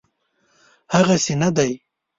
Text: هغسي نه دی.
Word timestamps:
هغسي 0.93 1.33
نه 1.41 1.49
دی. 1.55 1.71